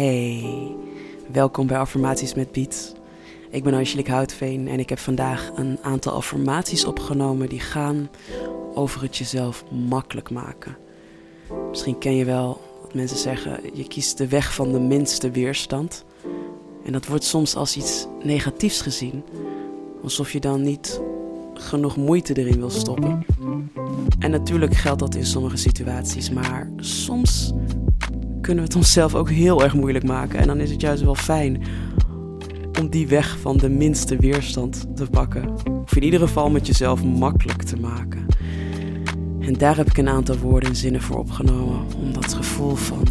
Hey, 0.00 0.76
welkom 1.32 1.66
bij 1.66 1.78
Affirmaties 1.78 2.34
met 2.34 2.50
Piet. 2.50 2.94
Ik 3.50 3.62
ben 3.62 3.74
Angelique 3.74 4.12
Houtveen 4.12 4.68
en 4.68 4.78
ik 4.78 4.88
heb 4.88 4.98
vandaag 4.98 5.50
een 5.54 5.78
aantal 5.82 6.12
affirmaties 6.12 6.84
opgenomen 6.84 7.48
die 7.48 7.60
gaan 7.60 8.10
over 8.74 9.02
het 9.02 9.16
jezelf 9.16 9.64
makkelijk 9.70 10.30
maken. 10.30 10.76
Misschien 11.68 11.98
ken 11.98 12.16
je 12.16 12.24
wel 12.24 12.60
dat 12.82 12.94
mensen 12.94 13.16
zeggen: 13.16 13.60
je 13.72 13.88
kiest 13.88 14.18
de 14.18 14.28
weg 14.28 14.54
van 14.54 14.72
de 14.72 14.80
minste 14.80 15.30
weerstand. 15.30 16.04
En 16.84 16.92
dat 16.92 17.06
wordt 17.06 17.24
soms 17.24 17.56
als 17.56 17.76
iets 17.76 18.06
negatiefs 18.22 18.80
gezien, 18.80 19.22
alsof 20.02 20.32
je 20.32 20.40
dan 20.40 20.62
niet 20.62 21.00
genoeg 21.54 21.96
moeite 21.96 22.34
erin 22.34 22.58
wil 22.58 22.70
stoppen. 22.70 23.26
En 24.18 24.30
natuurlijk 24.30 24.74
geldt 24.74 25.00
dat 25.00 25.14
in 25.14 25.26
sommige 25.26 25.56
situaties, 25.56 26.30
maar 26.30 26.70
soms 26.76 27.52
kunnen 28.50 28.68
we 28.68 28.74
het 28.74 28.84
onszelf 28.84 29.14
ook 29.14 29.30
heel 29.30 29.62
erg 29.62 29.74
moeilijk 29.74 30.04
maken. 30.04 30.38
En 30.38 30.46
dan 30.46 30.60
is 30.60 30.70
het 30.70 30.80
juist 30.80 31.02
wel 31.02 31.14
fijn 31.14 31.62
om 32.80 32.88
die 32.88 33.08
weg 33.08 33.38
van 33.38 33.56
de 33.56 33.68
minste 33.68 34.16
weerstand 34.16 34.86
te 34.96 35.06
pakken. 35.10 35.52
Of 35.82 35.96
in 35.96 36.02
ieder 36.02 36.20
geval 36.20 36.50
met 36.50 36.66
jezelf 36.66 37.04
makkelijk 37.04 37.62
te 37.62 37.76
maken. 37.76 38.26
En 39.40 39.52
daar 39.52 39.76
heb 39.76 39.86
ik 39.86 39.96
een 39.96 40.08
aantal 40.08 40.36
woorden 40.36 40.68
en 40.68 40.76
zinnen 40.76 41.02
voor 41.02 41.18
opgenomen. 41.18 41.78
Om 42.00 42.12
dat 42.12 42.34
gevoel 42.34 42.74
van 42.74 43.06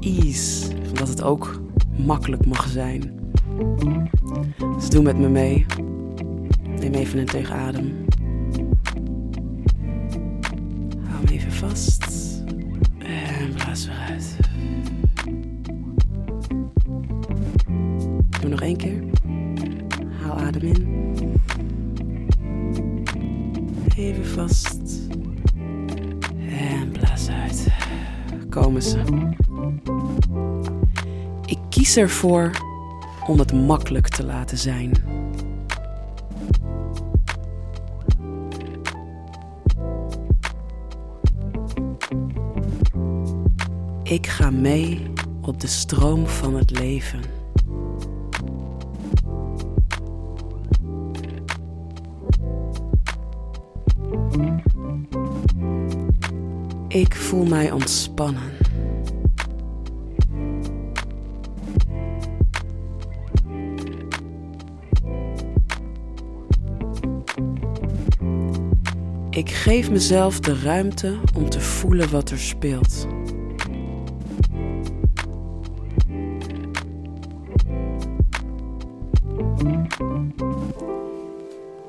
ease, 0.00 0.66
van 0.84 0.94
dat 0.94 1.08
het 1.08 1.22
ook 1.22 1.60
makkelijk 1.96 2.46
mag 2.46 2.68
zijn. 2.68 3.32
Dus 4.76 4.88
doe 4.88 5.02
met 5.02 5.18
me 5.18 5.28
mee. 5.28 5.66
Neem 6.80 6.94
even 6.94 7.18
een 7.18 7.26
tegenadem. 7.26 8.04
Hou 11.08 11.24
hem 11.24 11.34
even 11.34 11.52
vast. 11.52 12.07
Even 23.98 24.26
vast. 24.26 25.08
En 26.48 26.90
blaas 26.92 27.28
uit. 27.28 27.66
Komen 28.48 28.82
ze. 28.82 29.02
Ik 31.46 31.58
kies 31.68 31.96
ervoor 31.96 32.50
om 33.26 33.38
het 33.38 33.52
makkelijk 33.52 34.08
te 34.08 34.24
laten 34.24 34.58
zijn. 34.58 34.92
Ik 44.02 44.26
ga 44.26 44.50
mee 44.50 45.12
op 45.40 45.60
de 45.60 45.66
stroom 45.66 46.26
van 46.26 46.54
het 46.54 46.70
leven. 46.70 47.37
Ik 56.88 57.14
voel 57.14 57.44
mij 57.44 57.70
ontspannen. 57.72 58.56
Ik 69.30 69.50
geef 69.50 69.90
mezelf 69.90 70.40
de 70.40 70.60
ruimte 70.60 71.18
om 71.36 71.50
te 71.50 71.60
voelen 71.60 72.10
wat 72.10 72.30
er 72.30 72.38
speelt. 72.38 73.06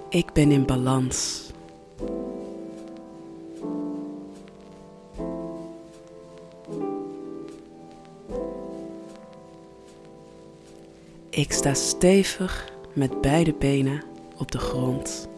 Ik 0.09 0.33
ben 0.33 0.51
in 0.51 0.65
balans. 0.65 1.47
Ik 11.29 11.51
sta 11.51 11.73
stevig 11.73 12.71
met 12.93 13.21
beide 13.21 13.53
benen 13.53 14.03
op 14.37 14.51
de 14.51 14.57
grond. 14.57 15.29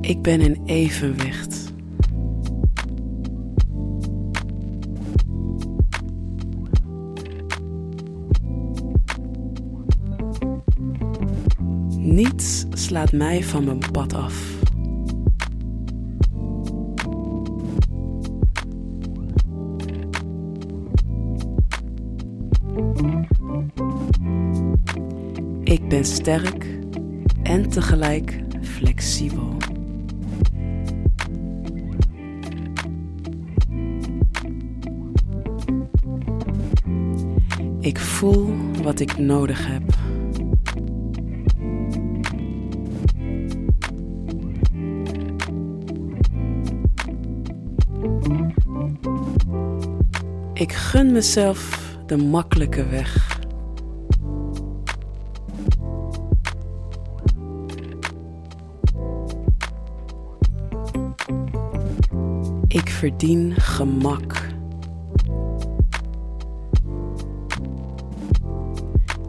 Ik 0.00 0.22
ben 0.22 0.40
in 0.40 0.62
evenwicht. 0.64 1.72
Niets 11.96 12.64
slaat 12.70 13.12
mij 13.12 13.42
van 13.42 13.64
mijn 13.64 13.82
pad 13.92 14.14
af. 14.14 14.63
Ik 25.74 25.88
ben 25.88 26.04
sterk 26.04 26.78
en 27.42 27.68
tegelijk 27.68 28.40
flexibel. 28.62 29.56
Ik 37.80 37.98
voel 37.98 38.54
wat 38.82 39.00
ik 39.00 39.18
nodig 39.18 39.66
heb. 39.66 39.82
Ik 50.52 50.72
gun 50.72 51.12
mezelf 51.12 51.92
de 52.06 52.16
makkelijke 52.16 52.86
weg. 52.86 53.33
Ik 62.74 62.90
verdien 62.90 63.54
gemak. 63.54 64.46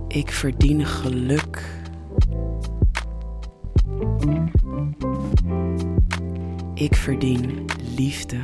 Ik 0.08 0.32
verdien 0.32 0.86
geluk. 0.86 1.84
Ik 6.74 6.96
verdien 6.96 7.66
liefde. 7.96 8.38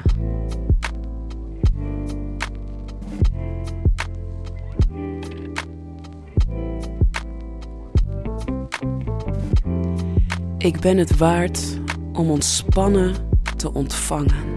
Ik 10.57 10.79
ben 10.79 10.97
het 10.97 11.17
waard 11.17 11.79
om 12.13 12.29
ontspannen 12.29 13.15
te 13.55 13.73
ontvangen. 13.73 14.51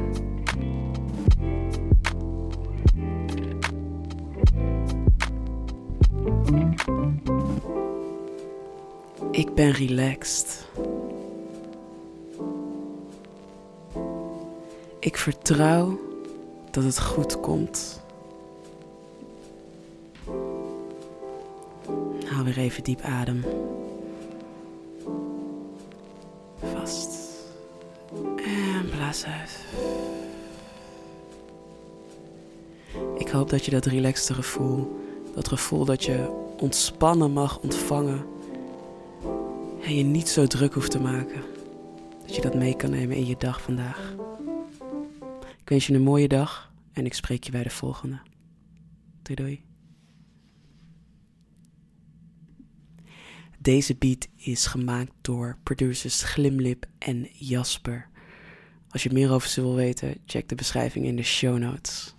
Ik 9.34 9.55
ben 9.55 9.71
relaxed. 9.71 10.67
Ik 14.99 15.17
vertrouw 15.17 15.99
dat 16.70 16.85
het 16.85 17.00
goed 17.00 17.41
komt. 17.41 18.03
Haal 22.26 22.44
weer 22.44 22.58
even 22.58 22.85
diep 22.85 23.00
adem. 23.00 23.44
Vast. 26.75 27.19
En 28.37 28.88
blaas 28.91 29.25
uit. 29.25 29.64
Ik 33.19 33.29
hoop 33.29 33.50
dat 33.50 33.64
je 33.64 33.70
dat 33.70 33.85
relaxte 33.85 34.35
gevoel, 34.35 35.00
dat 35.35 35.49
gevoel 35.49 35.85
dat 35.85 36.05
je 36.05 36.29
ontspannen 36.58 37.32
mag 37.32 37.58
ontvangen 37.58 38.32
en 39.84 39.96
je 39.96 40.02
niet 40.02 40.28
zo 40.28 40.46
druk 40.46 40.75
hoeft 40.75 40.90
te 40.90 41.00
maken. 41.00 41.42
Dat 42.26 42.34
je 42.34 42.40
dat 42.42 42.54
mee 42.54 42.76
kan 42.76 42.90
nemen 42.90 43.16
in 43.16 43.26
je 43.26 43.36
dag 43.36 43.62
vandaag. 43.62 44.14
Ik 45.60 45.69
wens 45.69 45.86
je 45.86 45.94
een 45.94 46.02
mooie 46.02 46.28
dag 46.28 46.72
en 46.92 47.06
ik 47.06 47.14
spreek 47.14 47.44
je 47.44 47.50
bij 47.50 47.62
de 47.62 47.70
volgende. 47.70 48.20
Doei 49.22 49.34
doei. 49.34 49.62
Deze 53.58 53.96
beat 53.96 54.28
is 54.36 54.66
gemaakt 54.66 55.12
door 55.20 55.58
producers 55.62 56.22
Glimlip 56.22 56.86
en 56.98 57.28
Jasper. 57.32 58.08
Als 58.88 59.02
je 59.02 59.12
meer 59.12 59.32
over 59.32 59.48
ze 59.48 59.60
wil 59.60 59.75
weten, 59.75 60.16
check 60.26 60.48
de 60.48 60.54
beschrijving 60.54 61.06
in 61.06 61.16
de 61.16 61.22
show 61.22 61.58
notes. 61.58 62.14